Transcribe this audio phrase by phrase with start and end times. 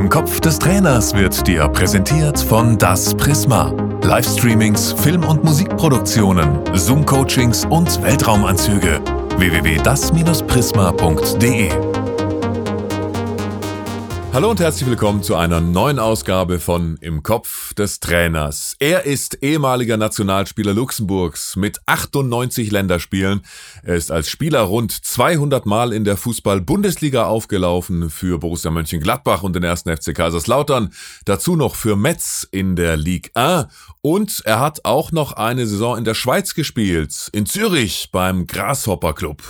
[0.00, 3.70] Im Kopf des Trainers wird dir präsentiert von Das Prisma.
[4.02, 9.02] Livestreamings, Film- und Musikproduktionen, Zoom-Coachings und Weltraumanzüge.
[9.36, 12.09] www.das-prisma.de
[14.32, 18.76] Hallo und herzlich willkommen zu einer neuen Ausgabe von Im Kopf des Trainers.
[18.78, 23.40] Er ist ehemaliger Nationalspieler Luxemburgs mit 98 Länderspielen.
[23.82, 29.56] Er ist als Spieler rund 200 Mal in der Fußball-Bundesliga aufgelaufen für Borussia Mönchengladbach und
[29.56, 30.94] den ersten FC Kaiserslautern.
[31.24, 33.66] Dazu noch für Metz in der Ligue 1.
[34.00, 39.12] Und er hat auch noch eine Saison in der Schweiz gespielt, in Zürich beim Grasshopper
[39.12, 39.42] Club.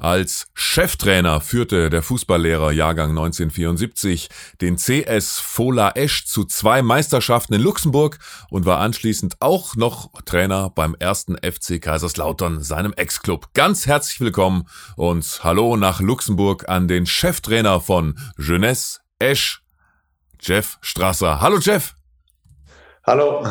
[0.00, 4.28] Als Cheftrainer führte der Fußballlehrer Jahrgang 1974
[4.60, 10.70] den CS Fola Esch zu zwei Meisterschaften in Luxemburg und war anschließend auch noch Trainer
[10.70, 13.48] beim ersten FC Kaiserslautern, seinem Ex-Club.
[13.54, 19.64] Ganz herzlich willkommen und hallo nach Luxemburg an den Cheftrainer von Jeunesse Esch,
[20.40, 21.40] Jeff Strasser.
[21.40, 21.96] Hallo Jeff.
[23.04, 23.44] Hallo.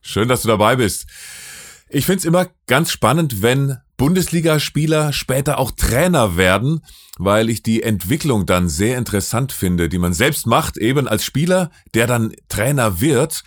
[0.00, 1.06] Schön, dass du dabei bist.
[1.88, 6.80] Ich find's immer ganz spannend, wenn Bundesligaspieler später auch Trainer werden,
[7.18, 11.70] weil ich die Entwicklung dann sehr interessant finde, die man selbst macht, eben als Spieler,
[11.94, 13.44] der dann Trainer wird,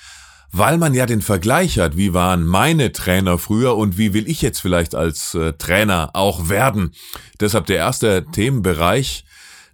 [0.53, 4.42] weil man ja den Vergleich hat, wie waren meine Trainer früher und wie will ich
[4.42, 6.94] jetzt vielleicht als äh, Trainer auch werden.
[7.42, 9.24] Deshalb der erste Themenbereich,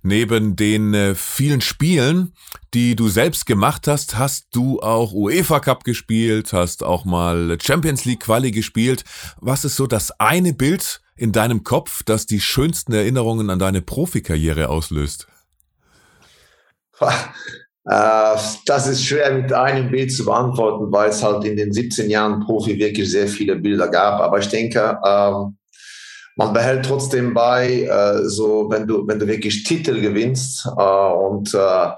[0.03, 2.33] Neben den äh, vielen Spielen,
[2.73, 8.05] die du selbst gemacht hast, hast du auch UEFA Cup gespielt, hast auch mal Champions
[8.05, 9.03] League Quali gespielt.
[9.39, 13.83] Was ist so das eine Bild in deinem Kopf, das die schönsten Erinnerungen an deine
[13.83, 15.27] Profikarriere auslöst?
[16.99, 22.09] Äh, das ist schwer mit einem Bild zu beantworten, weil es halt in den 17
[22.09, 24.19] Jahren Profi wirklich sehr viele Bilder gab.
[24.21, 25.57] Aber ich denke, ähm,
[26.41, 30.65] man behält trotzdem bei, äh, so wenn du, wenn du wirklich Titel gewinnst.
[30.65, 31.89] Äh, und äh,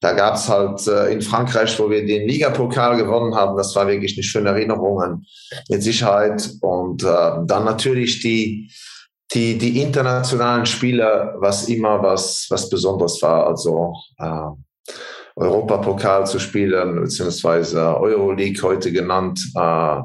[0.00, 3.86] da gab es halt äh, in Frankreich, wo wir den Ligapokal gewonnen haben, das war
[3.86, 5.24] wirklich eine schöne Erinnerung
[5.68, 6.50] mit Sicherheit.
[6.62, 7.06] Und äh,
[7.44, 8.70] dann natürlich die,
[9.32, 13.46] die, die internationalen Spiele, was immer was, was Besonderes war.
[13.46, 14.71] Also äh,
[15.36, 19.40] Europapokal zu spielen, beziehungsweise Euroleague heute genannt.
[19.54, 19.96] Äh,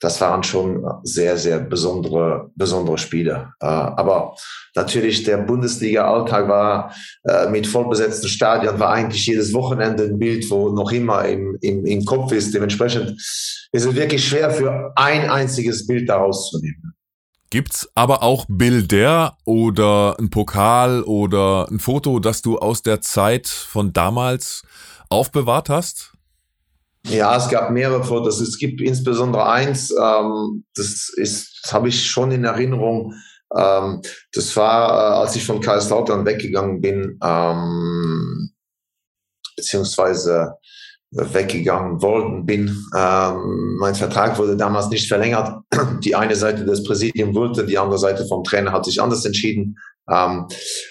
[0.00, 3.52] das waren schon sehr, sehr besondere, besondere Spiele.
[3.60, 4.34] Äh, aber
[4.74, 6.94] natürlich der Bundesliga-Alltag war
[7.24, 11.84] äh, mit vollbesetzten Stadien, war eigentlich jedes Wochenende ein Bild, wo noch immer im, im,
[11.84, 12.54] im Kopf ist.
[12.54, 16.94] Dementsprechend ist es wirklich schwer für ein einziges Bild daraus zu nehmen.
[17.52, 23.46] Gibt's aber auch Bilder oder ein Pokal oder ein Foto, das du aus der Zeit
[23.46, 24.62] von damals
[25.10, 26.14] aufbewahrt hast?
[27.08, 28.40] Ja, es gab mehrere Fotos.
[28.40, 33.12] Es gibt insbesondere eins, ähm, das ist, habe ich schon in Erinnerung.
[33.54, 34.00] Ähm,
[34.32, 38.54] das war, äh, als ich von Kaiserslautern weggegangen bin, ähm,
[39.56, 40.54] beziehungsweise
[41.12, 42.68] weggegangen worden bin.
[42.96, 45.62] Ähm, mein Vertrag wurde damals nicht verlängert.
[46.04, 49.76] Die eine Seite des Präsidiums wollte, die andere Seite vom Trainer hat sich anders entschieden.
[50.10, 50.46] Ähm,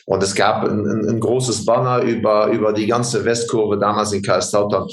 [0.05, 4.21] und es gab ein, ein, ein, großes Banner über, über die ganze Westkurve damals in
[4.21, 4.87] Kaiserslautern,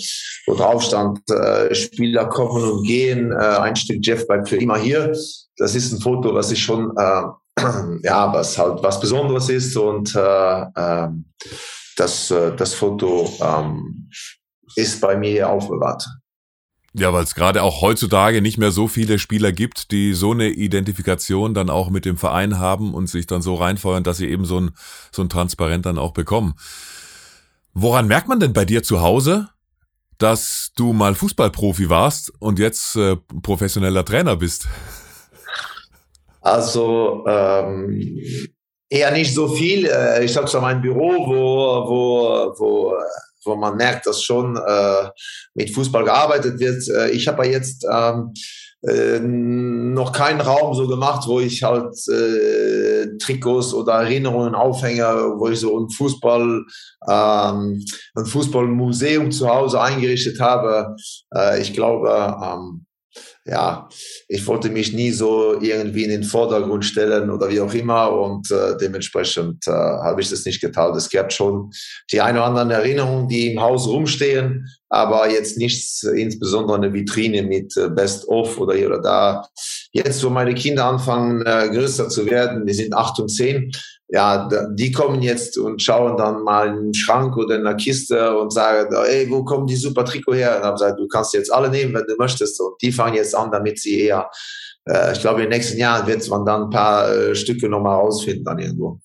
[0.46, 4.76] wo drauf stand, äh, Spieler kommen und gehen, äh, ein Stück Jeff bleibt für immer
[4.76, 5.12] hier.
[5.56, 7.22] Das ist ein Foto, was ich schon, äh,
[8.02, 11.26] ja, was halt was Besonderes ist und äh, ähm,
[11.96, 14.10] das, äh, das Foto ähm,
[14.76, 16.06] ist bei mir aufbewahrt.
[16.94, 20.48] Ja, weil es gerade auch heutzutage nicht mehr so viele Spieler gibt, die so eine
[20.48, 24.46] Identifikation dann auch mit dem Verein haben und sich dann so reinfeuern, dass sie eben
[24.46, 24.70] so ein,
[25.12, 26.54] so ein Transparent dann auch bekommen.
[27.74, 29.48] Woran merkt man denn bei dir zu Hause,
[30.16, 34.66] dass du mal Fußballprofi warst und jetzt äh, professioneller Trainer bist?
[36.40, 38.10] Also ähm,
[38.88, 39.86] eher nicht so viel.
[39.86, 42.94] Äh, ich habe so mein Büro, wo, wo, wo
[43.44, 45.10] wo man merkt, dass schon äh,
[45.54, 46.88] mit Fußball gearbeitet wird.
[46.88, 48.32] Äh, ich habe ja jetzt ähm,
[48.82, 55.48] äh, noch keinen Raum so gemacht, wo ich halt äh, Trikots oder Erinnerungen aufhänge, wo
[55.48, 56.64] ich so ein Fußball,
[57.08, 57.84] ähm,
[58.14, 60.94] ein Fußballmuseum zu Hause eingerichtet habe.
[61.34, 62.08] Äh, ich glaube,
[62.42, 62.86] ähm,
[63.44, 63.88] ja,
[64.28, 68.50] ich wollte mich nie so irgendwie in den Vordergrund stellen oder wie auch immer und
[68.50, 70.94] äh, dementsprechend äh, habe ich das nicht getan.
[70.94, 71.70] Es gab schon
[72.12, 77.42] die eine oder anderen Erinnerungen, die im Haus rumstehen, aber jetzt nichts, insbesondere eine Vitrine
[77.42, 79.48] mit äh, Best of oder hier oder da.
[79.92, 83.72] Jetzt, wo meine Kinder anfangen, äh, größer zu werden, die sind acht und zehn,
[84.10, 88.36] ja, die kommen jetzt und schauen dann mal in den Schrank oder in der Kiste
[88.38, 90.56] und sagen, ey, wo kommen die super Trikot her?
[90.56, 92.58] Und haben gesagt, du kannst jetzt alle nehmen, wenn du möchtest.
[92.60, 94.30] Und die fangen jetzt an, damit sie eher,
[94.86, 97.96] äh, ich glaube, in den nächsten Jahren wird man dann ein paar äh, Stücke nochmal
[97.96, 98.98] rausfinden dann irgendwo.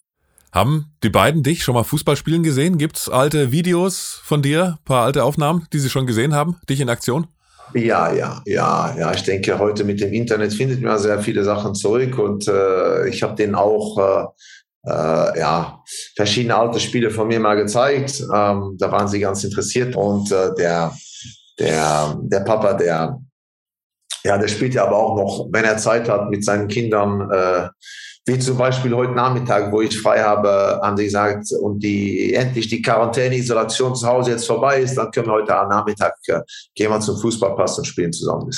[0.54, 2.78] Haben die beiden dich schon mal Fußball spielen gesehen?
[2.78, 6.90] Gibt's alte Videos von dir, paar alte Aufnahmen, die sie schon gesehen haben, dich in
[6.90, 7.28] Aktion?
[7.74, 9.14] Ja, ja, ja, ja.
[9.14, 13.24] Ich denke, heute mit dem Internet findet man sehr viele Sachen zurück und äh, ich
[13.24, 14.32] habe denen auch
[14.86, 15.84] äh, ja
[16.16, 18.22] verschiedene alte Spiele von mir mal gezeigt.
[18.22, 20.94] Ähm, da waren sie ganz interessiert und äh, der
[21.60, 23.20] der der Papa, der
[24.26, 27.68] ja, der spielt ja aber auch noch, wenn er Zeit hat, mit seinen Kindern äh,
[28.26, 32.70] wie zum Beispiel heute Nachmittag, wo ich frei habe, haben sie gesagt, und die endlich
[32.70, 36.40] die Quarantäne-Isolation zu Hause jetzt vorbei ist, dann können wir heute am Nachmittag äh,
[36.74, 38.50] gehen wir zum Fußballpass und spielen zusammen.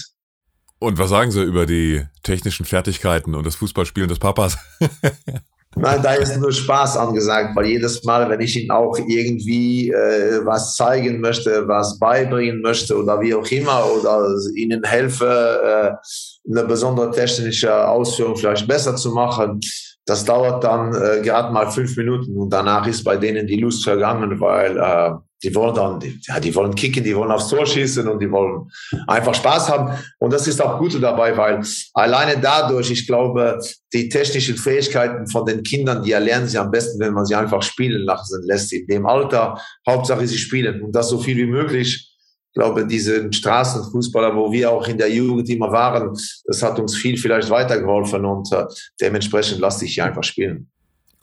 [0.77, 4.57] Und was sagen Sie über die technischen Fertigkeiten und das Fußballspielen des Papas?
[5.77, 10.39] Nein, da ist nur Spaß angesagt, weil jedes Mal, wenn ich ihnen auch irgendwie äh,
[10.45, 14.25] was zeigen möchte, was beibringen möchte oder wie auch immer oder
[14.55, 19.59] ihnen helfe, äh, eine besondere technische Ausführung vielleicht besser zu machen,
[20.05, 23.83] das dauert dann äh, gerade mal fünf Minuten und danach ist bei denen die Lust
[23.83, 25.11] vergangen, weil äh,
[25.45, 28.67] die wollen dann, ja, die wollen kicken, die wollen aufs Tor schießen und die wollen
[29.05, 29.95] einfach Spaß haben.
[30.17, 31.61] Und das ist auch gut dabei, weil
[31.93, 33.59] alleine dadurch, ich glaube,
[33.93, 37.61] die technischen Fähigkeiten von den Kindern, die erlernen sie am besten, wenn man sie einfach
[37.61, 39.61] spielen lassen lässt in dem Alter.
[39.87, 42.11] Hauptsache sie spielen und das so viel wie möglich.
[42.49, 46.95] Ich glaube, diese Straßenfußballer, wo wir auch in der Jugend immer waren, das hat uns
[46.95, 48.65] viel vielleicht weitergeholfen und äh,
[48.99, 50.71] dementsprechend lasse ich sie einfach spielen.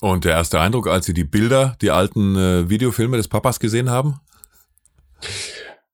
[0.03, 3.89] Und der erste Eindruck, als Sie die Bilder, die alten äh, Videofilme des Papas gesehen
[3.89, 4.19] haben?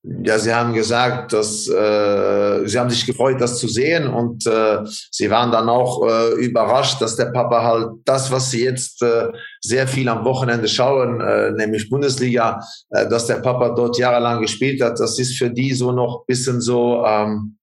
[0.03, 4.79] Ja, sie haben gesagt, dass äh, sie haben sich gefreut, das zu sehen und äh,
[5.11, 9.29] sie waren dann auch äh, überrascht, dass der Papa halt das, was sie jetzt äh,
[9.61, 14.81] sehr viel am Wochenende schauen, äh, nämlich Bundesliga, äh, dass der Papa dort jahrelang gespielt
[14.81, 17.59] hat, das ist für die so noch bisschen so ähm,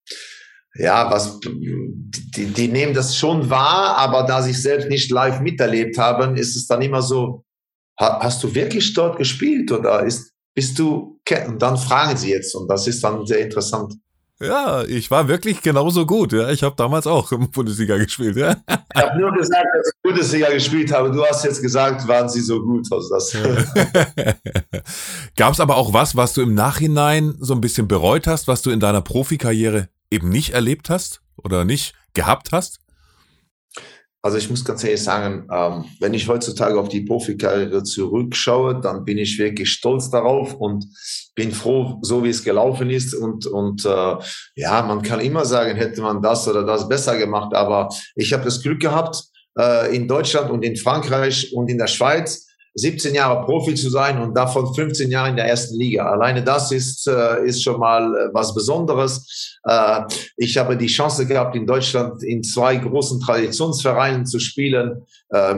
[0.77, 5.97] ja, was, die, die nehmen das schon wahr, aber da sie selbst nicht live miterlebt
[5.97, 7.45] haben, ist es dann immer so,
[7.97, 12.67] hast du wirklich dort gespielt oder ist, bist du, und dann fragen sie jetzt und
[12.67, 13.93] das ist dann sehr interessant.
[14.41, 16.33] Ja, ich war wirklich genauso gut.
[16.33, 16.49] Ja.
[16.49, 18.35] Ich habe damals auch im Bundesliga gespielt.
[18.35, 18.57] Ja.
[18.67, 21.09] Ich habe nur gesagt, dass ich Bundesliga gespielt habe.
[21.09, 22.85] Du hast jetzt gesagt, waren sie so gut.
[22.91, 23.31] Also das.
[25.37, 28.61] Gab es aber auch was, was du im Nachhinein so ein bisschen bereut hast, was
[28.61, 32.79] du in deiner Profikarriere eben nicht erlebt hast oder nicht gehabt hast?
[34.25, 39.05] Also ich muss ganz ehrlich sagen, ähm, wenn ich heutzutage auf die Profikarriere zurückschaue, dann
[39.05, 40.83] bin ich wirklich stolz darauf und
[41.35, 43.13] bin froh, so wie es gelaufen ist.
[43.13, 44.15] Und, und äh,
[44.55, 47.53] ja, man kann immer sagen, hätte man das oder das besser gemacht.
[47.53, 49.25] Aber ich habe das Glück gehabt,
[49.59, 52.44] äh, in Deutschland und in Frankreich und in der Schweiz
[52.75, 56.05] 17 Jahre Profi zu sein und davon 15 Jahre in der ersten Liga.
[56.11, 59.57] Alleine das ist, äh, ist schon mal äh, was Besonderes.
[59.63, 60.01] Äh,
[60.35, 65.03] ich habe die Chance gehabt, in Deutschland in zwei großen Traditionsvereinen zu spielen,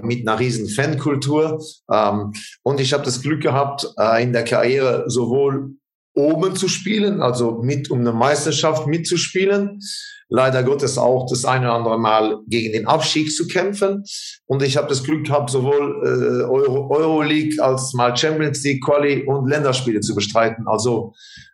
[0.01, 1.61] mit einer riesen Fankultur.
[1.91, 2.31] Ähm,
[2.63, 3.87] und ich habe das Glück gehabt,
[4.19, 5.75] in der Karriere sowohl
[6.15, 9.79] oben zu spielen, also mit um eine Meisterschaft mitzuspielen,
[10.29, 14.03] leider Gottes auch das eine oder andere Mal gegen den Abstieg zu kämpfen.
[14.45, 19.23] Und ich habe das Glück gehabt, sowohl äh, Euro, Euroleague als mal Champions League Quali
[19.23, 20.67] und Länderspiele zu bestreiten.
[20.67, 21.13] Also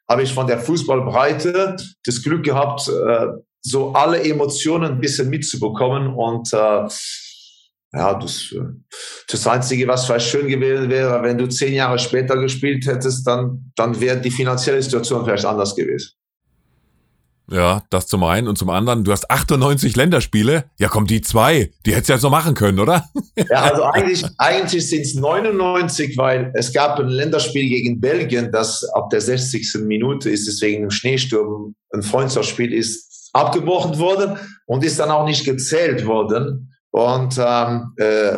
[0.10, 3.28] habe ich von der Fußballbreite das Glück gehabt, äh,
[3.62, 6.88] so alle Emotionen ein bisschen mitzubekommen und äh,
[7.96, 8.60] ja, das, äh,
[9.30, 13.72] das Einzige, was vielleicht schön gewesen wäre, wenn du zehn Jahre später gespielt hättest, dann,
[13.76, 16.12] dann wäre die finanzielle Situation vielleicht anders gewesen.
[17.52, 18.48] Ja, das zum einen.
[18.48, 20.66] Und zum anderen, du hast 98 Länderspiele.
[20.78, 23.06] Ja, komm, die zwei, die hättest du jetzt noch machen können, oder?
[23.50, 28.84] Ja, also eigentlich, eigentlich sind es 99, weil es gab ein Länderspiel gegen Belgien, das
[28.94, 29.78] ab der 60.
[29.86, 35.46] Minute ist, deswegen im Schneesturm ein Freundschaftsspiel ist abgebrochen worden und ist dann auch nicht
[35.46, 36.74] gezählt worden.
[36.92, 38.38] Und ähm, äh,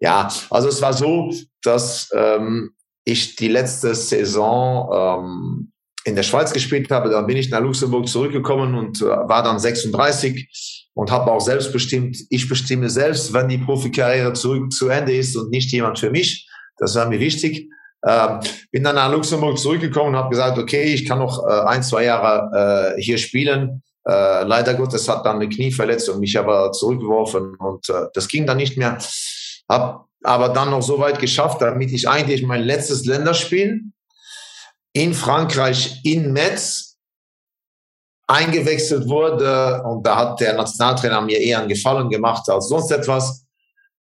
[0.00, 1.32] ja, also es war so,
[1.62, 2.70] dass ähm,
[3.04, 5.72] ich die letzte Saison ähm,
[6.04, 9.58] in der Schweiz gespielt habe, dann bin ich nach Luxemburg zurückgekommen und äh, war dann
[9.58, 15.16] 36 und habe auch selbst bestimmt, ich bestimme selbst, wenn die Profikarriere zurück zu Ende
[15.16, 16.48] ist und nicht jemand für mich.
[16.76, 17.68] Das war mir wichtig.
[18.06, 21.82] Ähm, bin dann nach Luxemburg zurückgekommen und habe gesagt, okay, ich kann noch äh, ein,
[21.82, 23.82] zwei Jahre äh, hier spielen.
[24.06, 28.58] Äh, leider Gottes hat dann eine Knieverletzung mich aber zurückgeworfen und äh, das ging dann
[28.58, 28.98] nicht mehr.
[29.70, 33.80] Hab aber dann noch so weit geschafft, damit ich eigentlich mein letztes Länderspiel
[34.94, 36.96] in Frankreich in Metz
[38.26, 43.44] eingewechselt wurde und da hat der Nationaltrainer mir eher einen Gefallen gemacht als sonst etwas.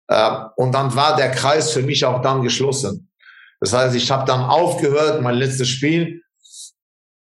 [0.07, 3.09] Äh, und dann war der Kreis für mich auch dann geschlossen.
[3.59, 6.21] Das heißt, ich habe dann aufgehört, mein letztes Spiel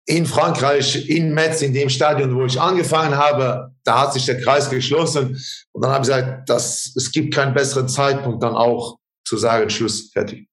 [0.06, 4.40] in Frankreich, in Metz, in dem Stadion, wo ich angefangen habe, da hat sich der
[4.40, 5.40] Kreis geschlossen.
[5.72, 9.70] Und dann habe ich gesagt, dass, es gibt keinen besseren Zeitpunkt, dann auch zu sagen,
[9.70, 10.49] Schluss, fertig.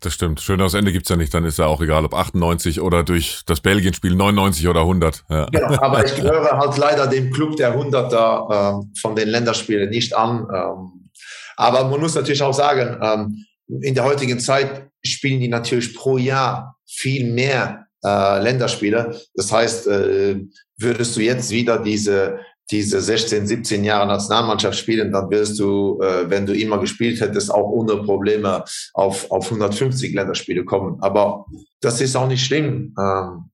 [0.00, 0.40] Das stimmt.
[0.40, 1.32] Schöneres Ende gibt's ja nicht.
[1.32, 5.24] Dann ist ja auch egal, ob 98 oder durch das Belgien-Spiel 99 oder 100.
[5.30, 5.46] Ja.
[5.46, 10.14] Genau, aber ich gehöre halt leider dem Club der 100er äh, von den Länderspielen nicht
[10.14, 10.46] an.
[10.52, 11.10] Ähm,
[11.56, 13.46] aber man muss natürlich auch sagen, ähm,
[13.80, 19.18] in der heutigen Zeit spielen die natürlich pro Jahr viel mehr äh, Länderspiele.
[19.34, 20.40] Das heißt, äh,
[20.76, 22.38] würdest du jetzt wieder diese
[22.70, 27.52] diese 16, 17 Jahre Nationalmannschaft spielen, dann wirst du, äh, wenn du immer gespielt hättest,
[27.52, 31.02] auch ohne Probleme auf, auf 150 Länderspiele kommen.
[31.02, 31.46] Aber
[31.80, 32.94] das ist auch nicht schlimm.
[32.98, 33.50] Ähm,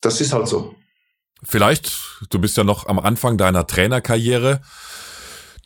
[0.00, 0.74] das ist halt so.
[1.42, 1.92] Vielleicht,
[2.30, 4.60] du bist ja noch am Anfang deiner Trainerkarriere.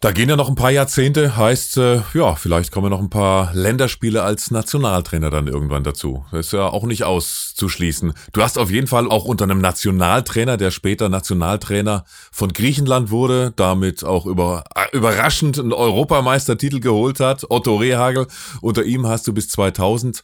[0.03, 3.55] Da gehen ja noch ein paar Jahrzehnte, heißt, äh, ja, vielleicht kommen noch ein paar
[3.55, 6.25] Länderspiele als Nationaltrainer dann irgendwann dazu.
[6.33, 8.13] Das ist ja auch nicht auszuschließen.
[8.33, 13.53] Du hast auf jeden Fall auch unter einem Nationaltrainer, der später Nationaltrainer von Griechenland wurde,
[13.55, 18.27] damit auch über, äh, überraschend einen Europameistertitel geholt hat, Otto Rehagel.
[18.61, 20.23] Unter ihm hast du bis 2000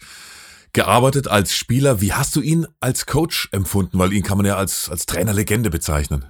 [0.72, 2.00] gearbeitet als Spieler.
[2.00, 3.96] Wie hast du ihn als Coach empfunden?
[4.00, 6.24] Weil ihn kann man ja als, als Trainerlegende bezeichnen.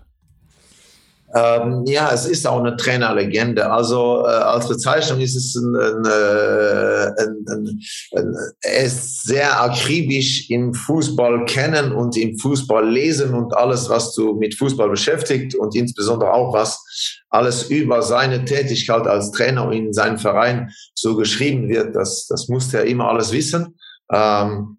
[1.39, 3.71] Ähm, ja, es ist auch eine Trainerlegende.
[3.71, 7.81] Also äh, als Bezeichnung ist es ein, äh, ein, ein,
[8.17, 14.15] ein, er ist sehr akribisch im Fußball kennen und im Fußball lesen und alles, was
[14.15, 16.83] du mit Fußball beschäftigt und insbesondere auch was
[17.29, 22.79] alles über seine Tätigkeit als Trainer in seinem Verein so geschrieben wird, das, das musste
[22.79, 23.77] er immer alles wissen.
[24.11, 24.79] Ähm,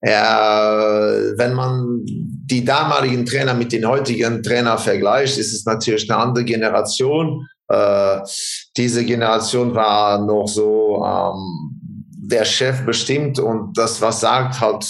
[0.00, 6.44] wenn man die damaligen Trainer mit den heutigen Trainer vergleicht, ist es natürlich eine andere
[6.44, 7.46] Generation.
[7.68, 8.20] Äh,
[8.76, 11.78] diese Generation war noch so, ähm,
[12.28, 14.84] der Chef bestimmt und das, was sagt, halt,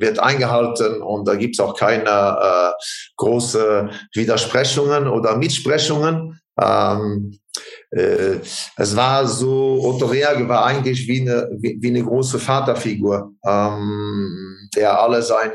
[0.00, 2.72] wird eingehalten und da gibt es auch keine äh,
[3.16, 6.40] große Widersprechungen oder Mitsprechungen.
[6.60, 7.38] Ähm,
[7.94, 8.40] äh,
[8.76, 14.68] es war so, Otto Rehage war eigentlich wie eine, wie, wie eine große Vaterfigur, ähm,
[14.74, 15.52] der alle seine,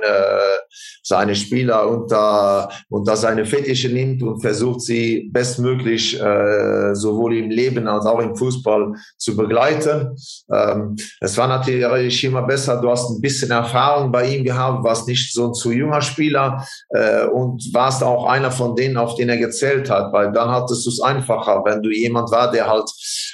[1.04, 7.88] seine Spieler unter, unter seine Fettische nimmt und versucht, sie bestmöglich äh, sowohl im Leben
[7.88, 10.16] als auch im Fußball zu begleiten.
[10.54, 15.08] Ähm, es war natürlich immer besser, du hast ein bisschen Erfahrung bei ihm gehabt, warst
[15.08, 19.28] nicht so ein zu junger Spieler äh, und warst auch einer von denen, auf den
[19.28, 22.90] er gezählt hat, weil dann hattest du es einfacher, wenn du jemand war, der halt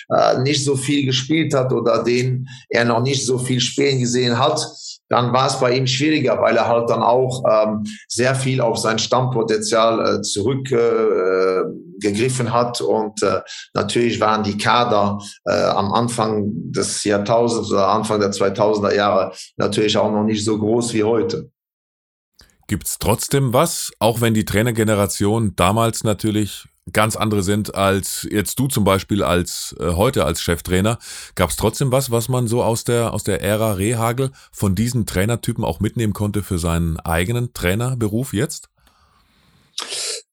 [0.09, 4.37] äh, nicht so viel gespielt hat oder den er noch nicht so viel spielen gesehen
[4.37, 4.59] hat,
[5.09, 8.77] dann war es bei ihm schwieriger, weil er halt dann auch ähm, sehr viel auf
[8.77, 12.81] sein Stammpotenzial äh, zurückgegriffen äh, hat.
[12.81, 13.41] Und äh,
[13.73, 19.95] natürlich waren die Kader äh, am Anfang des Jahrtausends oder Anfang der 2000er Jahre natürlich
[19.97, 21.51] auch noch nicht so groß wie heute.
[22.67, 28.67] Gibt's trotzdem was, auch wenn die Trainergeneration damals natürlich ganz andere sind als jetzt du
[28.67, 30.99] zum Beispiel als äh, heute als Cheftrainer.
[31.35, 35.05] Gab es trotzdem was, was man so aus der aus der Ära Rehagel von diesen
[35.05, 38.69] Trainertypen auch mitnehmen konnte für seinen eigenen Trainerberuf jetzt?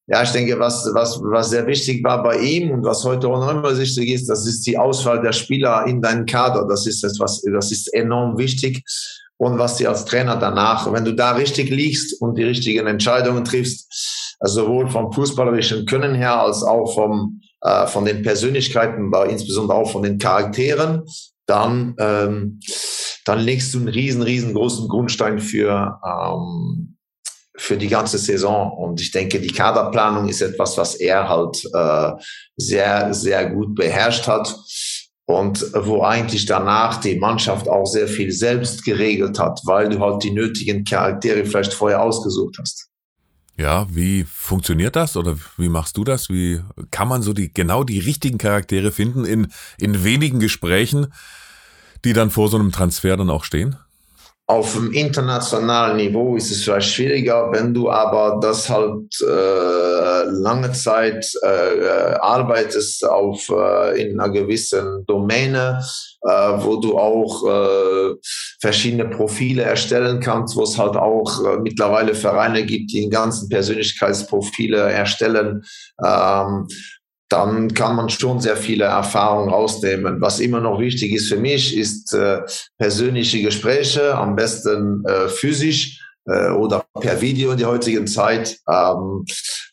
[0.05, 3.39] Ja, ich denke, was, was, was sehr wichtig war bei ihm und was heute auch
[3.39, 6.67] noch immer wichtig ist, das ist die Auswahl der Spieler in deinem Kader.
[6.67, 8.83] Das ist etwas, das ist enorm wichtig.
[9.37, 13.45] Und was dir als Trainer danach, wenn du da richtig liegst und die richtigen Entscheidungen
[13.45, 19.77] triffst, also sowohl vom fußballerischen Können her als auch vom, äh, von den Persönlichkeiten, insbesondere
[19.77, 21.03] auch von den Charakteren,
[21.45, 22.59] dann, ähm,
[23.23, 26.97] dann legst du einen riesen, riesengroßen Grundstein für, ähm,
[27.55, 28.69] für die ganze Saison.
[28.71, 32.11] Und ich denke, die Kaderplanung ist etwas, was er halt äh,
[32.57, 34.53] sehr, sehr gut beherrscht hat
[35.25, 40.21] und wo eigentlich danach die Mannschaft auch sehr viel selbst geregelt hat, weil du halt
[40.21, 42.89] die nötigen Charaktere vielleicht vorher ausgesucht hast.
[43.57, 46.29] Ja, wie funktioniert das oder wie machst du das?
[46.29, 49.47] Wie kann man so die genau die richtigen Charaktere finden in
[49.79, 51.13] in wenigen Gesprächen,
[52.03, 53.77] die dann vor so einem Transfer dann auch stehen?
[54.53, 60.71] Auf dem internationalen Niveau ist es vielleicht schwieriger, wenn du aber das halt äh, lange
[60.73, 65.83] Zeit äh, arbeitest auf äh, in einer gewissen Domäne,
[66.21, 68.13] äh, wo du auch äh,
[68.61, 73.49] verschiedene Profile erstellen kannst, wo es halt auch äh, mittlerweile Vereine gibt, die den ganzen
[73.49, 75.63] Persönlichkeitsprofile erstellen.
[76.05, 76.67] Ähm,
[77.33, 80.21] dann kann man schon sehr viele Erfahrungen rausnehmen.
[80.21, 82.41] Was immer noch wichtig ist für mich, ist äh,
[82.77, 89.25] persönliche Gespräche, am besten äh, physisch äh, oder per Video in der heutigen Zeit, ähm,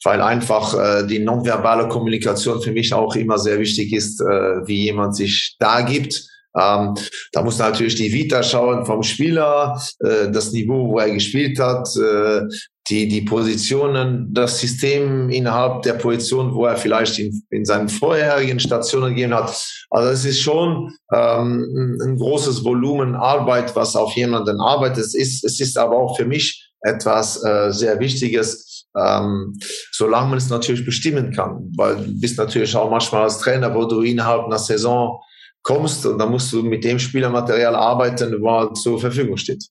[0.05, 4.85] weil einfach äh, die nonverbale Kommunikation für mich auch immer sehr wichtig ist, äh, wie
[4.85, 6.15] jemand sich da gibt.
[6.59, 6.95] Ähm,
[7.33, 11.89] da muss natürlich die Vita schauen vom Spieler, äh, das Niveau, wo er gespielt hat,
[11.97, 12.41] äh,
[12.89, 18.59] die, die Positionen, das System innerhalb der Position, wo er vielleicht in, in seinen vorherigen
[18.59, 19.55] Stationen gegeben hat.
[19.91, 25.05] Also es ist schon ähm, ein, großes Volumen Arbeit, was auf jemanden arbeitet.
[25.05, 29.57] Es ist, es ist aber auch für mich etwas äh, sehr Wichtiges, ähm,
[29.93, 31.73] solange man es natürlich bestimmen kann.
[31.77, 35.21] Weil du bist natürlich auch manchmal als Trainer, wo du innerhalb einer Saison
[35.63, 39.65] kommst und dann musst du mit dem Spielermaterial arbeiten, was zur Verfügung steht.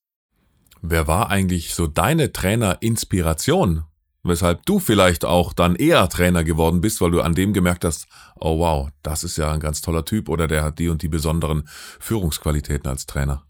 [0.82, 3.84] Wer war eigentlich so deine Trainer-Inspiration?
[4.24, 8.08] Weshalb du vielleicht auch dann eher Trainer geworden bist, weil du an dem gemerkt hast,
[8.40, 11.08] oh wow, das ist ja ein ganz toller Typ oder der hat die und die
[11.08, 11.68] besonderen
[12.00, 13.44] Führungsqualitäten als Trainer.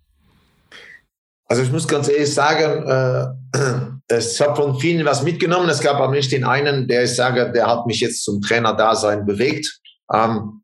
[1.48, 5.68] Also ich muss ganz ehrlich sagen, äh, ich habe von vielen was mitgenommen.
[5.70, 9.26] Es gab aber nicht den einen, der ich sage, der hat mich jetzt zum Trainer-Dasein
[9.26, 9.80] bewegt.
[10.14, 10.59] Ähm,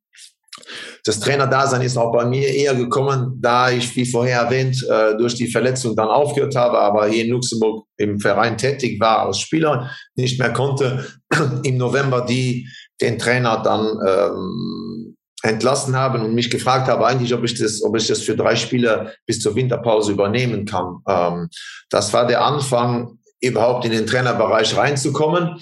[1.05, 5.35] das Trainerdasein ist auch bei mir eher gekommen, da ich, wie vorher erwähnt, äh, durch
[5.35, 9.91] die Verletzung dann aufgehört habe, aber hier in Luxemburg im Verein tätig war als Spieler,
[10.15, 11.05] nicht mehr konnte,
[11.63, 12.67] im November die
[12.99, 17.95] den Trainer dann ähm, entlassen haben und mich gefragt habe eigentlich, ob ich das, ob
[17.95, 20.97] ich das für drei Spiele bis zur Winterpause übernehmen kann.
[21.07, 21.49] Ähm,
[21.91, 25.59] das war der Anfang überhaupt in den Trainerbereich reinzukommen.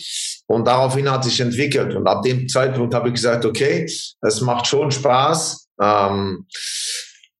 [0.47, 1.95] Und daraufhin hat sich entwickelt.
[1.95, 5.67] Und ab dem Zeitpunkt habe ich gesagt, okay, es macht schon Spaß.
[5.81, 6.45] Ähm,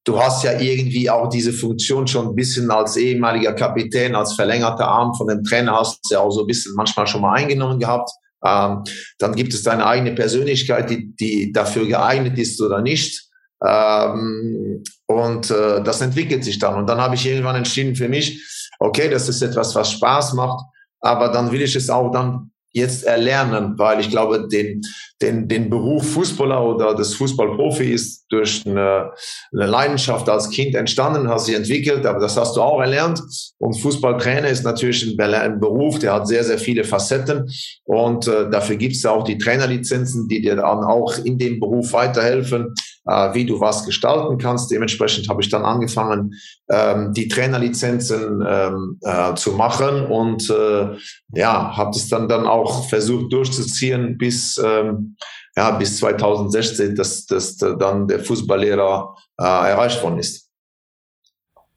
[0.05, 4.87] du hast ja irgendwie auch diese Funktion schon ein bisschen als ehemaliger Kapitän, als verlängerter
[4.87, 7.79] Arm von dem Trainer hast du ja auch so ein bisschen manchmal schon mal eingenommen
[7.79, 8.09] gehabt.
[8.45, 8.83] Ähm,
[9.19, 13.29] dann gibt es deine eigene Persönlichkeit, die, die dafür geeignet ist oder nicht.
[13.65, 16.75] Ähm, und äh, das entwickelt sich dann.
[16.75, 18.41] Und dann habe ich irgendwann entschieden für mich,
[18.79, 20.65] okay, das ist etwas, was Spaß macht,
[20.99, 24.81] aber dann will ich es auch dann jetzt erlernen, weil ich glaube, den,
[25.23, 29.11] den, den Beruf Fußballer oder das Fußballprofi ist durch eine,
[29.53, 33.21] eine Leidenschaft als Kind entstanden, hast sich entwickelt, aber das hast du auch erlernt.
[33.57, 37.49] Und Fußballtrainer ist natürlich ein, ein Beruf, der hat sehr, sehr viele Facetten
[37.85, 41.93] und äh, dafür gibt es auch die Trainerlizenzen, die dir dann auch in dem Beruf
[41.93, 42.73] weiterhelfen,
[43.05, 44.71] äh, wie du was gestalten kannst.
[44.71, 46.33] Dementsprechend habe ich dann angefangen,
[46.69, 50.95] ähm, die Trainerlizenzen ähm, äh, zu machen und äh,
[51.33, 55.12] ja, habe das dann, dann auch versucht durchzuziehen bis, ähm,
[55.55, 60.49] ja, bis 2016, dass, dass dann der Fußballlehrer äh, erreicht worden ist.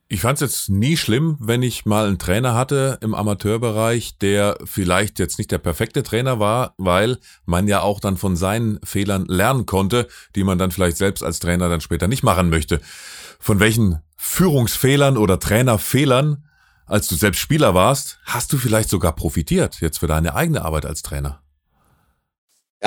[0.09, 4.57] Ich fand es jetzt nie schlimm, wenn ich mal einen Trainer hatte im Amateurbereich, der
[4.65, 9.25] vielleicht jetzt nicht der perfekte Trainer war, weil man ja auch dann von seinen Fehlern
[9.27, 12.81] lernen konnte, die man dann vielleicht selbst als Trainer dann später nicht machen möchte.
[13.41, 16.45] Von welchen Führungsfehlern oder Trainerfehlern,
[16.87, 20.87] als du selbst Spieler warst, hast du vielleicht sogar profitiert jetzt für deine eigene Arbeit
[20.87, 21.43] als Trainer?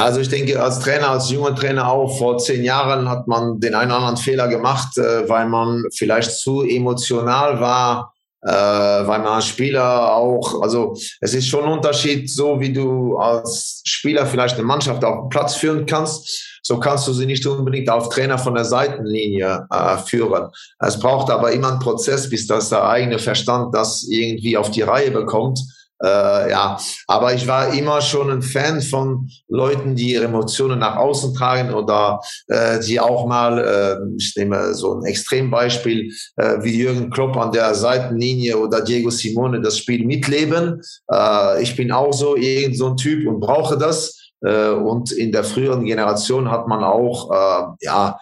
[0.04, 3.76] Also ich denke, als Trainer, als junger Trainer auch, vor zehn Jahren hat man den
[3.76, 9.28] einen oder anderen Fehler gemacht, äh, weil man vielleicht zu emotional war, äh, weil man
[9.28, 14.56] als Spieler auch, also es ist schon ein Unterschied, so wie du als Spieler vielleicht
[14.56, 18.38] eine Mannschaft auf den Platz führen kannst, so kannst du sie nicht unbedingt auf Trainer
[18.38, 20.50] von der Seitenlinie äh, führen.
[20.80, 24.84] Es braucht aber immer einen Prozess, bis das der eigene Verstand das irgendwie auf die
[24.84, 25.60] Reihe bekommt.
[26.04, 30.96] Äh, ja, aber ich war immer schon ein Fan von Leuten, die ihre Emotionen nach
[30.96, 36.78] außen tragen oder äh, die auch mal, äh, ich nehme so ein Extrembeispiel, äh, wie
[36.78, 40.82] Jürgen Klopp an der Seitenlinie oder Diego Simone das Spiel mitleben.
[41.12, 44.16] Äh, ich bin auch so irgend so ein Typ und brauche das.
[44.42, 48.18] Äh, und in der früheren Generation hat man auch, äh, ja,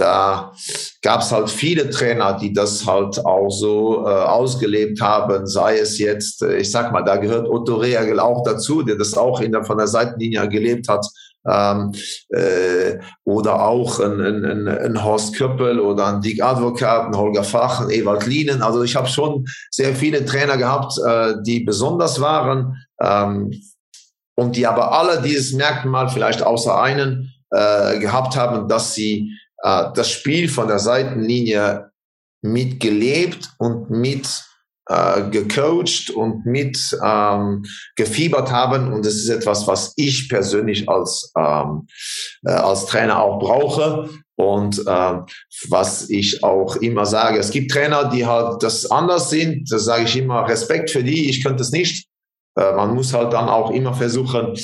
[0.00, 0.52] da
[1.02, 5.98] gab es halt viele Trainer, die das halt auch so äh, ausgelebt haben, sei es
[5.98, 9.52] jetzt, äh, ich sag mal, da gehört Otto Rehagel auch dazu, der das auch in
[9.52, 11.06] der, von der Seitenlinie gelebt hat,
[11.48, 11.92] ähm,
[12.30, 17.80] äh, oder auch ein, ein, ein, Horst Köppel oder ein Dick Advokat, ein Holger Fach,
[17.80, 18.62] ein Ewald Lienen.
[18.62, 23.52] Also ich habe schon sehr viele Trainer gehabt, äh, die besonders waren ähm,
[24.36, 29.84] und die aber alle dieses Merkmal vielleicht außer einen äh, gehabt haben, dass sie äh,
[29.94, 31.90] das Spiel von der Seitenlinie
[32.42, 34.26] mitgelebt und mit
[34.90, 37.64] äh, gecoacht und mit ähm,
[37.96, 38.92] gefiebert haben.
[38.92, 41.86] Und das ist etwas, was ich persönlich als, ähm,
[42.44, 44.08] äh, als Trainer auch brauche.
[44.36, 45.26] Und ähm,
[45.68, 49.70] was ich auch immer sage, es gibt Trainer, die halt das anders sind.
[49.70, 52.08] Das sage ich immer, Respekt für die, ich könnte es nicht.
[52.56, 54.58] Äh, man muss halt dann auch immer versuchen,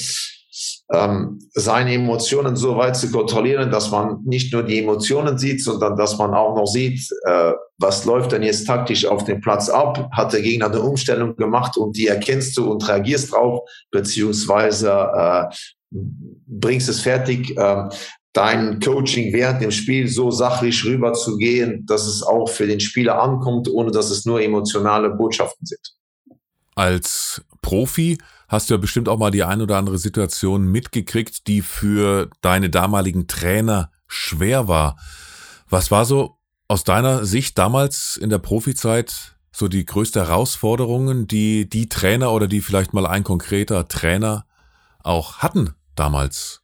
[0.92, 5.96] ähm, seine Emotionen so weit zu kontrollieren, dass man nicht nur die Emotionen sieht, sondern
[5.96, 10.08] dass man auch noch sieht, äh, was läuft denn jetzt taktisch auf dem Platz ab?
[10.12, 15.44] Hat der Gegner eine Umstellung gemacht und die erkennst du und reagierst drauf, beziehungsweise äh,
[15.90, 17.88] bringst es fertig, äh,
[18.32, 23.68] dein Coaching während dem Spiel so sachlich rüberzugehen, dass es auch für den Spieler ankommt,
[23.68, 25.94] ohne dass es nur emotionale Botschaften sind.
[26.74, 31.62] Als Profi hast du ja bestimmt auch mal die ein oder andere Situation mitgekriegt, die
[31.62, 34.96] für deine damaligen Trainer schwer war.
[35.68, 41.68] Was war so aus deiner Sicht damals in der Profizeit so die größte Herausforderungen, die
[41.68, 44.46] die Trainer oder die vielleicht mal ein konkreter Trainer
[45.02, 46.62] auch hatten damals?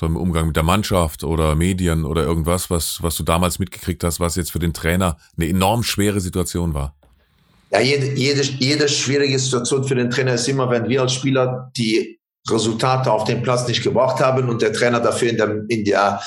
[0.00, 4.04] So im Umgang mit der Mannschaft oder Medien oder irgendwas, was, was du damals mitgekriegt
[4.04, 6.94] hast, was jetzt für den Trainer eine enorm schwere Situation war?
[7.70, 11.70] Ja, jede, jede, jede schwierige Situation für den Trainer ist immer, wenn wir als Spieler
[11.76, 12.18] die
[12.50, 16.22] Resultate auf dem Platz nicht gebracht haben und der Trainer dafür in der, in der,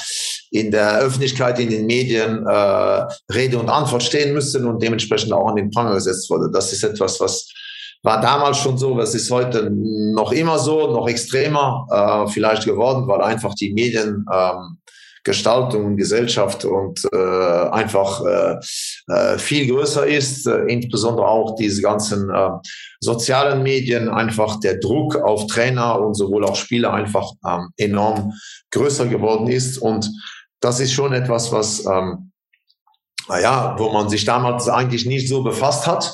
[0.51, 5.47] in der Öffentlichkeit, in den Medien äh, Rede und Antwort stehen müssen und dementsprechend auch
[5.47, 6.51] an den Pranger gesetzt wurde.
[6.51, 7.49] Das ist etwas, was
[8.03, 13.07] war damals schon so, was ist heute noch immer so, noch extremer äh, vielleicht geworden,
[13.07, 14.77] weil einfach die Medien ähm,
[15.23, 18.55] Gestaltung, Gesellschaft und äh, einfach äh,
[19.07, 22.49] äh, viel größer ist, äh, insbesondere auch diese ganzen äh,
[22.99, 28.33] sozialen Medien, einfach der Druck auf Trainer und sowohl auch Spieler einfach ähm, enorm
[28.71, 29.77] größer geworden ist.
[29.77, 30.09] Und
[30.59, 32.31] das ist schon etwas, was, ähm,
[33.27, 36.11] naja, wo man sich damals eigentlich nicht so befasst hat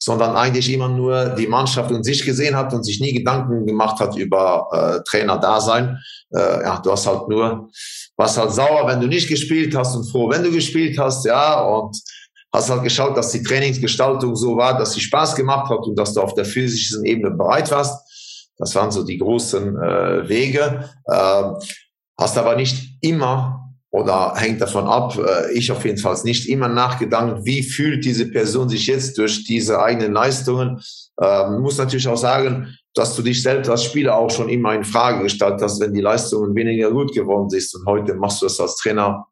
[0.00, 3.98] sondern eigentlich immer nur die Mannschaft und sich gesehen hat und sich nie Gedanken gemacht
[3.98, 5.98] hat über äh, Trainer-Dasein.
[6.30, 7.68] Äh, ja, du hast halt nur,
[8.18, 11.62] warst halt sauer, wenn du nicht gespielt hast und froh, wenn du gespielt hast, ja,
[11.62, 11.96] und
[12.52, 16.14] hast halt geschaut, dass die Trainingsgestaltung so war, dass sie Spaß gemacht hat und dass
[16.14, 18.04] du auf der physischen Ebene bereit warst.
[18.56, 20.90] Das waren so die großen äh, Wege.
[21.04, 21.42] Äh,
[22.18, 23.57] hast aber nicht immer
[23.90, 28.26] oder hängt davon ab, äh, ich auf jeden Fall nicht immer nachgedacht, wie fühlt diese
[28.26, 30.80] Person sich jetzt durch diese eigenen Leistungen.
[31.20, 34.84] Ähm, muss natürlich auch sagen, dass du dich selbst als Spieler auch schon immer in
[34.84, 37.74] Frage gestellt hast, wenn die Leistungen weniger gut geworden sind.
[37.74, 39.26] Und heute machst du das als Trainer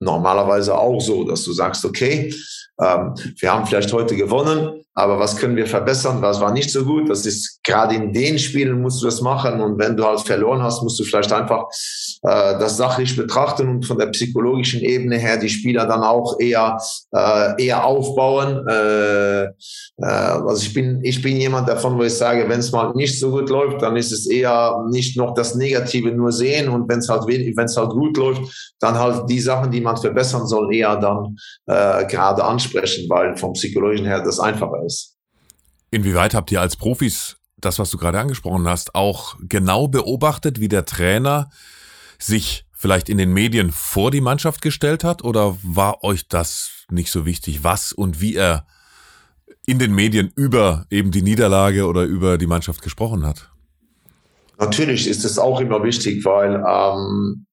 [0.00, 2.32] normalerweise auch so, dass du sagst, okay,
[2.80, 6.22] ähm, wir haben vielleicht heute gewonnen, aber was können wir verbessern?
[6.22, 7.08] Was war nicht so gut?
[7.08, 10.62] Das ist gerade in den Spielen musst du das machen und wenn du halt verloren
[10.62, 11.64] hast, musst du vielleicht einfach
[12.22, 16.78] äh, das sachlich betrachten und von der psychologischen Ebene her die Spieler dann auch eher
[17.14, 18.66] äh, eher aufbauen.
[18.68, 19.50] Äh, äh,
[19.98, 23.30] also ich bin ich bin jemand davon, wo ich sage, wenn es mal nicht so
[23.30, 27.08] gut läuft, dann ist es eher nicht noch das Negative nur sehen und wenn es
[27.08, 31.36] halt halt gut läuft, dann halt die Sachen, die man verbessern soll, eher dann
[31.66, 35.16] äh, gerade anschauen ansprechen, weil vom psychologischen her das einfacher ist.
[35.90, 40.68] Inwieweit habt ihr als Profis das, was du gerade angesprochen hast, auch genau beobachtet, wie
[40.68, 41.50] der Trainer
[42.18, 45.24] sich vielleicht in den Medien vor die Mannschaft gestellt hat?
[45.24, 48.66] Oder war euch das nicht so wichtig, was und wie er
[49.66, 53.50] in den Medien über eben die Niederlage oder über die Mannschaft gesprochen hat?
[54.58, 57.46] Natürlich ist es auch immer wichtig, weil ähm,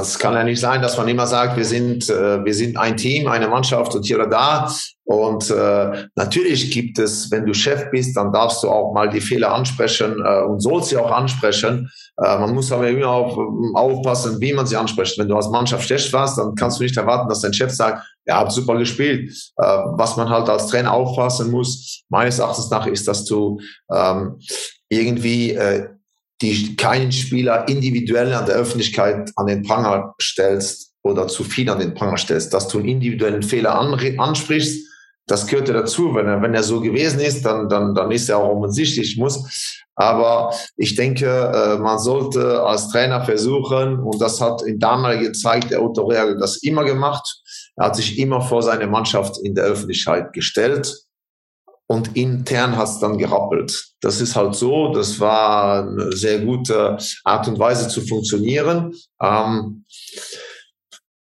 [0.00, 2.96] es kann ja nicht sein, dass man immer sagt, wir sind, äh, wir sind ein
[2.96, 4.70] Team, eine Mannschaft und hier oder da.
[5.04, 9.20] Und äh, natürlich gibt es, wenn du Chef bist, dann darfst du auch mal die
[9.20, 11.90] Fehler ansprechen äh, und sollst sie auch ansprechen.
[12.18, 13.36] Man muss aber immer auf,
[13.74, 15.18] aufpassen, wie man sie anspricht.
[15.18, 18.06] Wenn du als Mannschaft schlecht warst, dann kannst du nicht erwarten, dass dein Chef sagt,
[18.24, 19.30] er hat super gespielt.
[19.56, 23.60] Was man halt als Trainer aufpassen muss, meines Erachtens nach, ist, dass du
[23.92, 24.38] ähm,
[24.88, 25.58] irgendwie
[26.42, 31.78] die keinen Spieler individuell an der Öffentlichkeit an den Pranger stellst oder zu viel an
[31.78, 34.86] den Pranger stellst, dass du einen individuellen Fehler ansprichst,
[35.28, 36.14] das gehört ja dazu.
[36.14, 39.82] Wenn er, wenn er so gewesen ist, dann, dann, dann ist er auch offensichtlich muss.
[39.96, 45.70] Aber ich denke, äh, man sollte als Trainer versuchen, und das hat in damaliger Zeit
[45.70, 47.24] der Otto Reagel das immer gemacht.
[47.76, 51.05] Er hat sich immer vor seine Mannschaft in der Öffentlichkeit gestellt
[51.88, 53.92] und intern hat es dann gerappelt.
[54.00, 58.92] Das ist halt so, das war eine sehr gute Art und Weise zu funktionieren.
[59.22, 59.84] Ähm,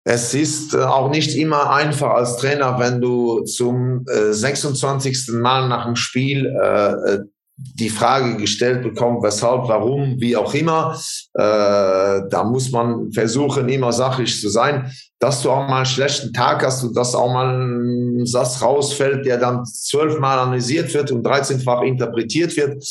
[0.04, 5.28] es ist äh, auch nicht immer einfach als Trainer, wenn du zum äh, 26.
[5.32, 7.18] Mal nach dem Spiel äh, äh,
[7.58, 10.96] die Frage gestellt bekommt, weshalb, warum, wie auch immer.
[11.34, 14.92] Äh, da muss man versuchen, immer sachlich zu sein.
[15.18, 19.26] Dass du auch mal einen schlechten Tag hast und dass auch mal ein Satz rausfällt,
[19.26, 22.84] der dann zwölfmal analysiert wird und 13-fach interpretiert wird,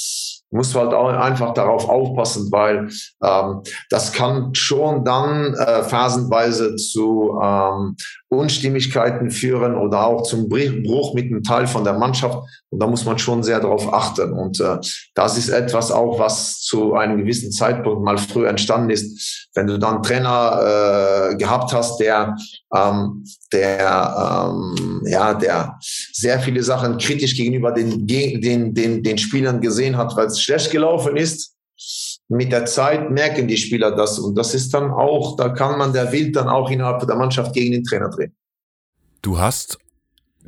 [0.50, 2.90] muss halt auch einfach darauf aufpassen, weil
[3.24, 7.96] ähm, das kann schon dann äh, phasenweise zu ähm,
[8.30, 12.38] Unstimmigkeiten führen oder auch zum Bruch mit einem Teil von der Mannschaft.
[12.70, 14.34] Und da muss man schon sehr darauf achten.
[14.34, 14.78] Und äh,
[15.16, 19.48] das ist etwas auch, was zu einem gewissen Zeitpunkt mal früher entstanden ist.
[19.54, 22.36] Wenn du dann Trainer äh, gehabt hast, der,
[22.76, 29.62] ähm, der, ähm, ja, der sehr viele Sachen kritisch gegenüber den, den, den, den Spielern
[29.62, 31.56] gesehen hat, weil es schlecht gelaufen ist,
[32.30, 35.94] mit der Zeit merken die Spieler das und das ist dann auch, da kann man
[35.94, 38.36] der Wild dann auch innerhalb der Mannschaft gegen den Trainer drehen.
[39.22, 39.78] Du hast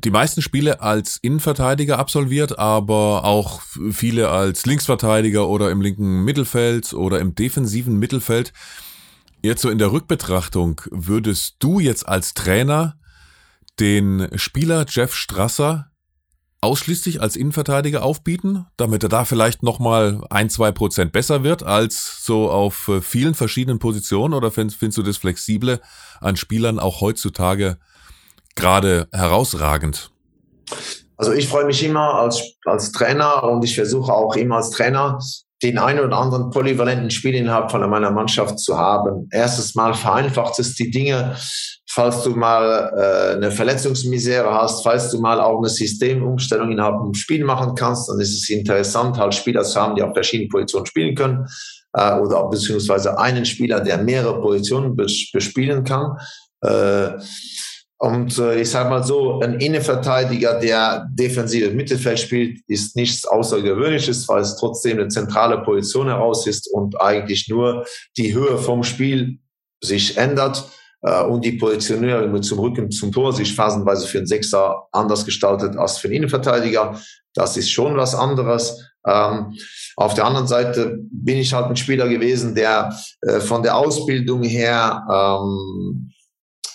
[0.04, 3.62] die meisten Spiele als Innenverteidiger absolviert, aber auch
[3.92, 8.54] viele als Linksverteidiger oder im linken Mittelfeld oder im defensiven Mittelfeld.
[9.42, 12.98] Jetzt so in der Rückbetrachtung, würdest du jetzt als Trainer
[13.80, 15.89] den Spieler Jeff Strasser
[16.62, 22.26] ausschließlich als Innenverteidiger aufbieten, damit er da vielleicht nochmal ein, zwei Prozent besser wird als
[22.26, 24.34] so auf äh, vielen verschiedenen Positionen?
[24.34, 25.80] Oder findest, findest du das Flexible
[26.20, 27.78] an Spielern auch heutzutage
[28.56, 30.12] gerade herausragend?
[31.18, 35.20] Also ich freue mich immer als, als Trainer und ich versuche auch immer als Trainer
[35.62, 39.28] den einen oder anderen polyvalenten Spielinhalt von meiner Mannschaft zu haben.
[39.32, 41.36] Erstes Mal vereinfacht es die Dinge,
[41.92, 47.16] falls du mal äh, eine Verletzungsmisere hast, falls du mal auch eine Systemumstellung innerhalb dem
[47.16, 50.86] Spiel machen kannst, dann ist es interessant, halt Spieler zu haben, die auf verschiedenen Positionen
[50.86, 51.48] spielen können
[51.94, 56.18] äh, oder beziehungsweise einen Spieler, der mehrere Positionen bespielen kann.
[56.62, 57.14] Äh,
[57.98, 64.28] und äh, ich sage mal so, ein Innenverteidiger, der defensive Mittelfeld spielt, ist nichts Außergewöhnliches,
[64.28, 69.40] weil es trotzdem eine zentrale Position heraus ist und eigentlich nur die Höhe vom Spiel
[69.82, 70.66] sich ändert
[71.02, 75.78] äh, und die Positionierung zum Rücken zum Tor sich phasenweise für einen Sechser anders gestaltet
[75.78, 77.00] als für einen Innenverteidiger.
[77.34, 78.84] Das ist schon was anderes.
[79.06, 79.58] Ähm,
[79.96, 84.44] auf der anderen Seite bin ich halt ein Spieler gewesen, der äh, von der Ausbildung
[84.44, 86.12] her ähm,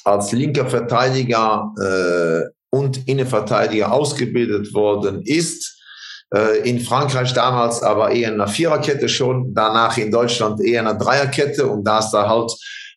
[0.04, 5.82] als linker Verteidiger äh, und Innenverteidiger ausgebildet worden ist.
[6.34, 10.86] Äh, in Frankreich damals aber eher in einer Viererkette schon, danach in Deutschland eher in
[10.86, 12.52] einer Dreierkette und da ist da halt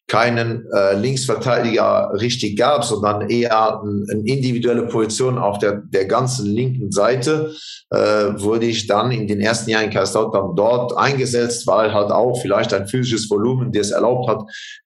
[0.08, 6.46] keinen äh, Linksverteidiger richtig gab, sondern eher eine ein individuelle Position auf der, der ganzen
[6.46, 7.54] linken Seite,
[7.90, 12.42] äh, wurde ich dann in den ersten Jahren in Kaiserslautern dort eingesetzt, weil halt auch
[12.42, 14.42] vielleicht ein physisches Volumen, es erlaubt hat,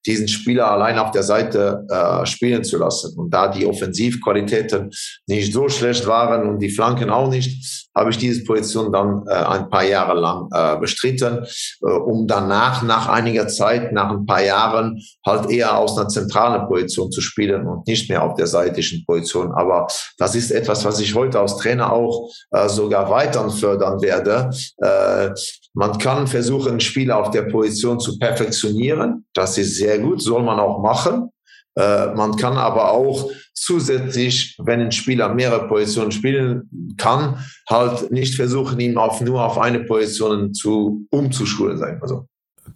[0.05, 3.17] diesen Spieler allein auf der Seite äh, spielen zu lassen.
[3.17, 4.89] Und da die Offensivqualitäten
[5.27, 9.33] nicht so schlecht waren und die Flanken auch nicht, habe ich diese Position dann äh,
[9.33, 11.45] ein paar Jahre lang äh, bestritten,
[11.81, 16.67] äh, um danach, nach einiger Zeit, nach ein paar Jahren, halt eher aus einer zentralen
[16.67, 19.51] Position zu spielen und nicht mehr auf der seitlichen Position.
[19.51, 24.49] Aber das ist etwas, was ich heute als Trainer auch äh, sogar weiter fördern werde.
[24.77, 25.31] Äh,
[25.73, 29.25] man kann versuchen, Spieler auf der Position zu perfektionieren.
[29.33, 31.29] Das ist sehr gut, soll man auch machen.
[31.75, 38.35] Äh, man kann aber auch zusätzlich, wenn ein Spieler mehrere Positionen spielen kann, halt nicht
[38.35, 42.27] versuchen, ihn auf, nur auf eine Position zu umzuschulen, sagen wir so.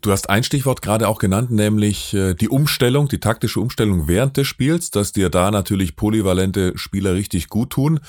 [0.02, 4.38] Du hast ein Stichwort gerade auch genannt, nämlich äh, die Umstellung, die taktische Umstellung während
[4.38, 8.00] des Spiels, dass dir da natürlich polyvalente Spieler richtig gut tun.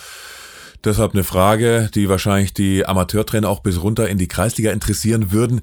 [0.84, 5.62] Deshalb eine Frage, die wahrscheinlich die Amateurtrainer auch bis runter in die Kreisliga interessieren würden.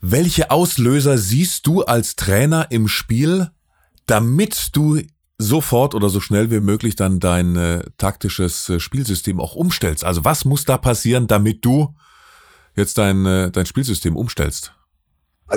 [0.00, 3.50] Welche Auslöser siehst du als Trainer im Spiel,
[4.06, 5.00] damit du
[5.38, 10.04] sofort oder so schnell wie möglich dann dein äh, taktisches äh, Spielsystem auch umstellst?
[10.04, 11.94] Also was muss da passieren, damit du
[12.76, 14.72] jetzt dein, äh, dein Spielsystem umstellst?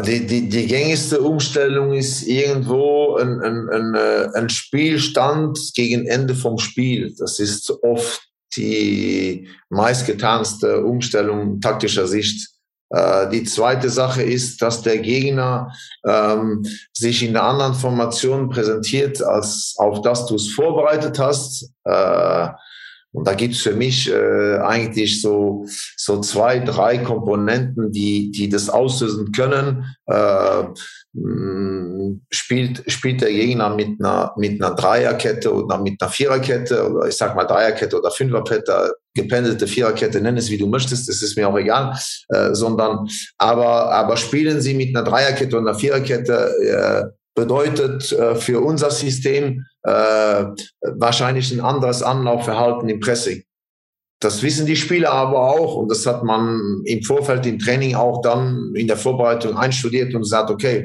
[0.05, 6.36] Die, die, die gängigste Umstellung ist irgendwo ein, ein, ein, äh, ein Spielstand gegen Ende
[6.36, 7.15] vom Spiel.
[7.17, 8.21] Das ist oft
[8.58, 12.49] die meistgetanste Umstellung taktischer Sicht.
[12.89, 15.71] Äh, die zweite Sache ist, dass der Gegner
[16.05, 21.71] ähm, sich in einer anderen Formation präsentiert, als auf das du es vorbereitet hast.
[21.83, 22.47] Äh,
[23.11, 28.69] und da gibt's für mich äh, eigentlich so, so zwei, drei Komponenten, die, die das
[28.69, 29.95] auslösen können.
[30.05, 30.63] Äh,
[32.30, 37.15] spielt, spielt der Gegner mit einer, mit einer Dreierkette oder mit einer Viererkette oder ich
[37.15, 41.47] sag mal Dreierkette oder Fünferkette, gependelte Viererkette, nenn es wie du möchtest, das ist mir
[41.47, 41.97] auch egal,
[42.30, 48.36] äh, sondern aber, aber spielen sie mit einer Dreierkette oder einer Viererkette, äh, bedeutet äh,
[48.36, 50.45] für unser System äh,
[50.82, 53.43] wahrscheinlich ein anderes Anlaufverhalten im Pressing.
[54.25, 55.75] Das wissen die Spieler aber auch.
[55.75, 60.21] Und das hat man im Vorfeld im Training auch dann in der Vorbereitung einstudiert und
[60.21, 60.83] gesagt, okay,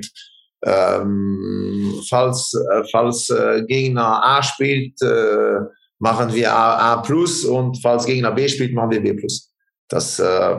[0.62, 5.60] ähm, falls, äh, falls äh, Gegner A spielt, äh,
[5.98, 9.50] machen wir A, A plus und falls Gegner B spielt, machen wir B plus.
[9.88, 10.56] Das äh,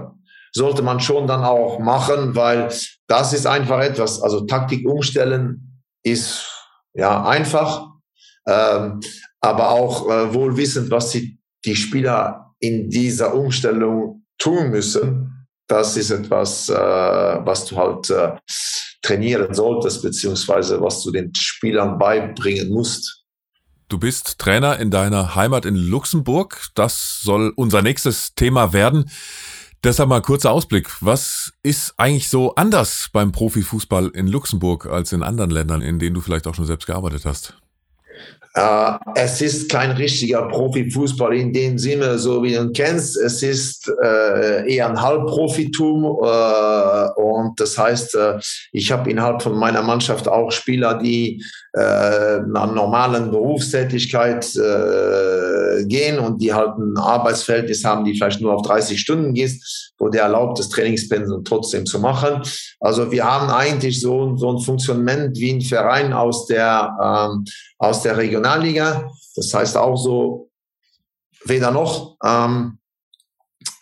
[0.51, 2.69] sollte man schon dann auch machen, weil
[3.05, 6.49] das ist einfach etwas, also Taktik umstellen ist
[6.95, 7.89] ja einfach,
[8.47, 9.01] ähm,
[9.39, 15.47] aber auch wohl wissend, was die, die Spieler in dieser Umstellung tun müssen.
[15.67, 18.37] Das ist etwas, äh, was du halt äh,
[19.01, 23.23] trainieren solltest, beziehungsweise was du den Spielern beibringen musst.
[23.87, 26.67] Du bist Trainer in deiner Heimat in Luxemburg.
[26.75, 29.09] Das soll unser nächstes Thema werden.
[29.83, 30.89] Deshalb mal kurzer Ausblick.
[31.01, 36.13] Was ist eigentlich so anders beim Profifußball in Luxemburg als in anderen Ländern, in denen
[36.13, 37.55] du vielleicht auch schon selbst gearbeitet hast?
[38.53, 43.17] Äh, es ist kein richtiger Profifußball in dem Sinne, so wie du ihn kennst.
[43.17, 48.39] Es ist äh, eher ein Halbprofitum äh, und das heißt, äh,
[48.73, 51.41] ich habe innerhalb von meiner Mannschaft auch Spieler, die
[51.73, 54.59] äh, einer normalen Berufstätigkeit äh,
[55.85, 60.09] gehen und die halt ein Arbeitsverhältnis haben, die vielleicht nur auf 30 Stunden gehst, wo
[60.09, 62.41] der erlaubt, das Trainingspensum trotzdem zu machen.
[62.79, 67.45] Also wir haben eigentlich so, so ein Funktionament wie ein Verein aus der, ähm,
[67.77, 69.09] aus der Regionalliga.
[69.35, 70.49] Das heißt auch so,
[71.45, 72.17] weder noch.
[72.23, 72.77] Ähm,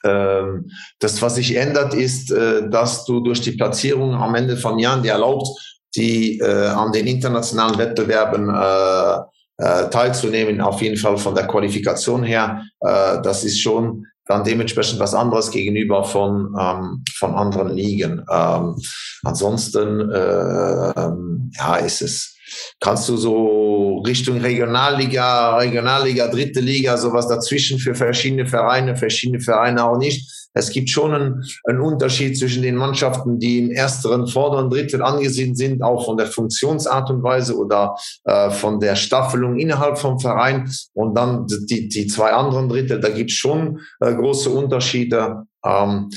[0.04, 4.80] ähm, das, was sich ändert, ist, äh, dass du durch die Platzierung am Ende von
[4.80, 5.48] Jahren dir erlaubt,
[5.96, 9.18] die äh, an den internationalen Wettbewerben äh,
[9.60, 12.64] äh, teilzunehmen, auf jeden Fall von der Qualifikation her.
[12.80, 18.24] Äh, das ist schon dann dementsprechend was anderes gegenüber von, ähm, von anderen Ligen.
[18.32, 18.76] Ähm,
[19.24, 22.38] ansonsten äh, ähm, ja, ist es,
[22.80, 29.86] kannst du so Richtung Regionalliga, Regionalliga, dritte Liga, sowas dazwischen für verschiedene Vereine, verschiedene Vereine
[29.86, 34.70] auch nicht es gibt schon einen, einen Unterschied zwischen den Mannschaften, die im ersteren, vorderen
[34.70, 39.98] Drittel angesehen sind, auch von der Funktionsart und Weise oder äh, von der Staffelung innerhalb
[39.98, 40.70] vom Verein.
[40.94, 45.44] Und dann die, die zwei anderen Drittel, da gibt es schon äh, große Unterschiede.
[45.64, 46.10] Ähm,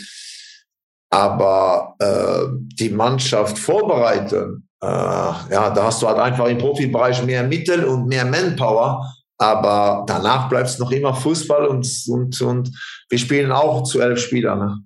[1.11, 2.47] aber äh,
[2.81, 8.25] die Mannschaft vorbereiten, ja, da hast du halt einfach im Profibereich mehr Mittel und mehr
[8.25, 9.05] Manpower
[9.43, 12.71] aber danach bleibt es noch immer Fußball und, und, und
[13.09, 14.59] wir spielen auch zu elf Spielern.
[14.59, 14.79] Ne?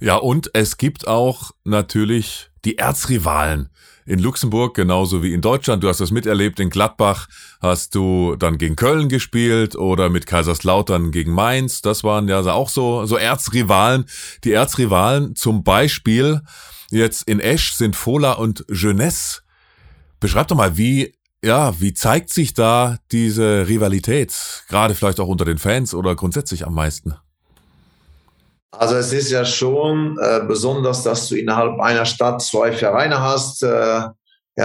[0.00, 3.68] Ja, und es gibt auch natürlich die Erzrivalen.
[4.04, 5.84] In Luxemburg genauso wie in Deutschland.
[5.84, 6.58] Du hast das miterlebt.
[6.58, 7.28] In Gladbach
[7.60, 11.82] hast du dann gegen Köln gespielt oder mit Kaiserslautern gegen Mainz.
[11.82, 14.06] Das waren ja auch so, so Erzrivalen.
[14.42, 16.40] Die Erzrivalen zum Beispiel
[16.98, 19.40] jetzt in Esch sind Fola und Jeunesse.
[20.20, 24.32] Beschreib doch mal, wie ja, wie zeigt sich da diese Rivalität,
[24.68, 27.16] gerade vielleicht auch unter den Fans oder grundsätzlich am meisten?
[28.70, 33.62] Also es ist ja schon äh, besonders, dass du innerhalb einer Stadt zwei Vereine hast.
[33.62, 34.14] Äh, ja,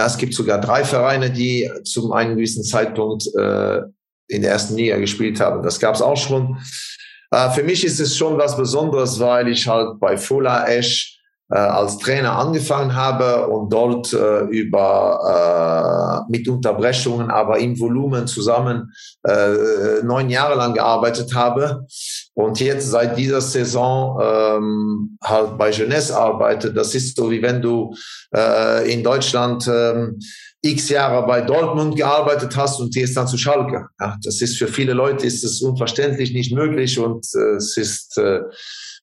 [0.06, 3.80] es gibt sogar drei Vereine, die zum einen gewissen Zeitpunkt äh,
[4.28, 5.62] in der ersten Liga gespielt haben.
[5.62, 6.58] Das gab es auch schon.
[7.30, 11.17] Äh, für mich ist es schon was Besonderes, weil ich halt bei Fola Esch
[11.54, 18.92] als Trainer angefangen habe und dort äh, über äh, mit Unterbrechungen, aber im Volumen zusammen
[19.26, 21.86] äh, neun Jahre lang gearbeitet habe
[22.34, 26.72] und jetzt seit dieser Saison ähm, halt bei Jeunesse arbeite.
[26.72, 27.94] Das ist so wie wenn du
[28.34, 30.08] äh, in Deutschland äh,
[30.62, 33.86] x Jahre bei Dortmund gearbeitet hast und gehst dann zu Schalke.
[34.00, 38.18] Ja, das ist für viele Leute ist es unverständlich nicht möglich und äh, es ist
[38.18, 38.40] äh,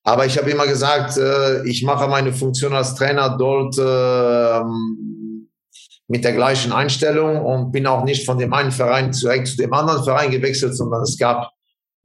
[0.06, 4.62] aber ich habe immer gesagt, äh, ich mache meine Funktion als Trainer dort äh,
[6.08, 9.74] mit der gleichen Einstellung und bin auch nicht von dem einen Verein direkt zu dem
[9.74, 11.50] anderen Verein gewechselt, sondern es gab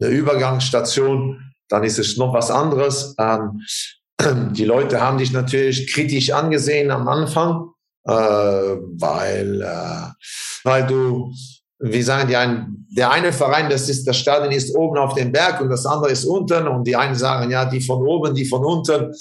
[0.01, 1.53] eine Übergangsstation.
[1.69, 3.15] Dann ist es noch was anderes.
[3.19, 3.61] Ähm,
[4.55, 7.69] die Leute haben dich natürlich kritisch angesehen am Anfang,
[8.05, 10.09] äh, weil, äh,
[10.65, 11.35] weil du
[11.81, 15.33] wie sagen die einen, der eine Verein, das ist, das Stadion ist oben auf dem
[15.33, 18.45] Berg und das andere ist unten und die einen sagen, ja, die von oben, die
[18.45, 19.13] von unten.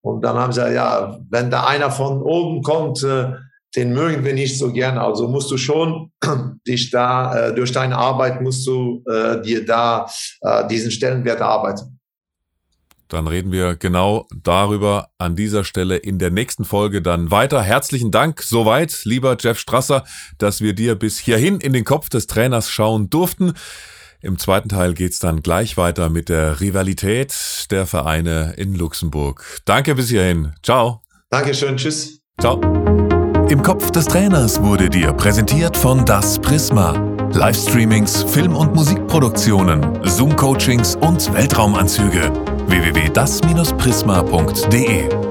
[0.00, 3.32] Und dann haben sie ja, wenn da einer von oben kommt, äh,
[3.74, 5.02] den mögen wir nicht so gerne.
[5.02, 6.12] Also musst du schon
[6.66, 10.06] dich da, äh, durch deine Arbeit musst du äh, dir da
[10.70, 11.95] diesen Stellenwert erarbeiten.
[13.08, 17.62] Dann reden wir genau darüber an dieser Stelle in der nächsten Folge dann weiter.
[17.62, 20.04] Herzlichen Dank soweit, lieber Jeff Strasser,
[20.38, 23.52] dass wir dir bis hierhin in den Kopf des Trainers schauen durften.
[24.20, 27.34] Im zweiten Teil geht's dann gleich weiter mit der Rivalität
[27.70, 29.44] der Vereine in Luxemburg.
[29.64, 30.52] Danke bis hierhin.
[30.62, 31.02] Ciao.
[31.30, 31.76] Dankeschön.
[31.76, 32.20] Tschüss.
[32.40, 32.60] Ciao.
[33.48, 36.92] Im Kopf des Trainers wurde dir präsentiert von Das Prisma.
[37.32, 42.55] Livestreamings, Film- und Musikproduktionen, Zoom-Coachings und Weltraumanzüge.
[42.68, 45.25] www.das-prisma.de